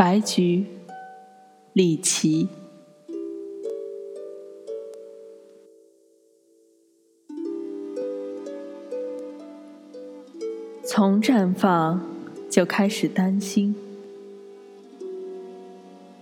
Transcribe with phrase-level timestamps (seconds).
[0.00, 0.64] 白菊，
[1.74, 2.48] 李琦。
[10.86, 12.00] 从绽放
[12.48, 13.74] 就开始担心，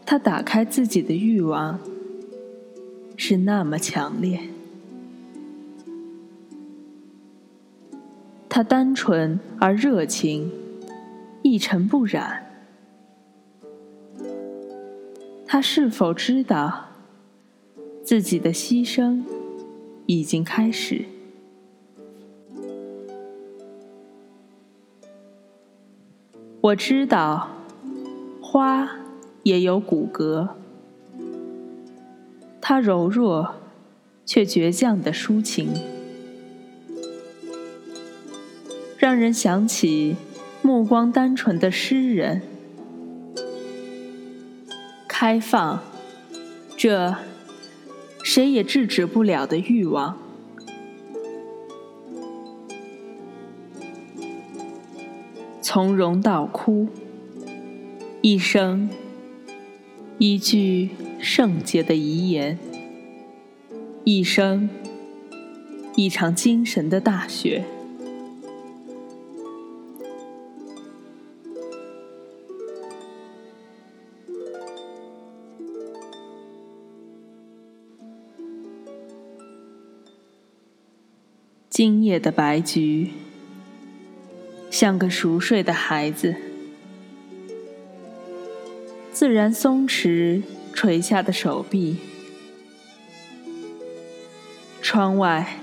[0.05, 1.79] 他打开自己的欲望
[3.17, 4.41] 是那么强烈，
[8.49, 10.51] 他单纯而热情，
[11.43, 12.48] 一尘不染。
[15.51, 16.89] 他是否知道
[18.05, 19.23] 自己的牺牲
[20.05, 21.07] 已经开始？
[26.61, 27.49] 我知道，
[28.43, 28.91] 花
[29.43, 30.51] 也有骨骼，
[32.61, 33.55] 它柔弱
[34.27, 35.71] 却倔强的抒情，
[38.99, 40.17] 让人想起
[40.61, 42.43] 目光单纯的诗人。
[45.21, 45.83] 开放，
[46.77, 47.17] 这
[48.23, 50.17] 谁也制止不了的欲望。
[55.61, 56.87] 从容到哭，
[58.23, 58.89] 一生
[60.19, 62.57] 一句圣洁的遗言，
[64.05, 64.71] 一生
[65.97, 67.65] 一场精神的大雪。
[81.79, 83.13] 今夜的白菊。
[84.69, 86.35] 像个熟睡的孩子，
[89.13, 90.43] 自然松弛
[90.75, 91.99] 垂下的手臂。
[94.83, 95.61] 窗外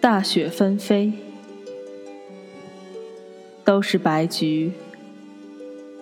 [0.00, 1.14] 大雪纷飞，
[3.64, 4.70] 都是白菊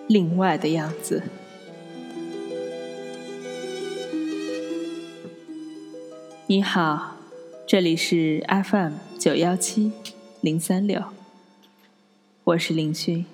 [0.05, 1.23] 另外的样子。
[6.45, 7.17] 你好，
[7.65, 9.93] 这里是 FM 九幺七
[10.41, 11.01] 零三六。
[12.43, 13.25] 我是林勋。